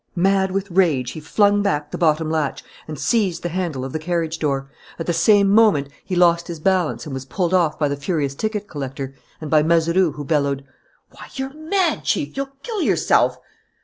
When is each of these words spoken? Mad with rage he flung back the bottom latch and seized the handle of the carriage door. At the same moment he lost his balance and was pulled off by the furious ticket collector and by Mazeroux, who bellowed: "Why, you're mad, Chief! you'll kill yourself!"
Mad 0.15 0.49
with 0.49 0.71
rage 0.71 1.11
he 1.11 1.19
flung 1.19 1.61
back 1.61 1.91
the 1.91 1.97
bottom 1.99 2.31
latch 2.31 2.63
and 2.87 2.97
seized 2.97 3.43
the 3.43 3.49
handle 3.49 3.85
of 3.85 3.93
the 3.93 3.99
carriage 3.99 4.39
door. 4.39 4.67
At 4.97 5.05
the 5.05 5.13
same 5.13 5.47
moment 5.47 5.89
he 6.03 6.15
lost 6.15 6.47
his 6.47 6.59
balance 6.59 7.05
and 7.05 7.13
was 7.13 7.25
pulled 7.25 7.53
off 7.53 7.77
by 7.77 7.87
the 7.87 7.95
furious 7.95 8.33
ticket 8.33 8.67
collector 8.67 9.13
and 9.39 9.51
by 9.51 9.61
Mazeroux, 9.61 10.13
who 10.13 10.25
bellowed: 10.25 10.65
"Why, 11.11 11.27
you're 11.35 11.53
mad, 11.53 12.03
Chief! 12.03 12.35
you'll 12.35 12.49
kill 12.63 12.81
yourself!" 12.81 13.37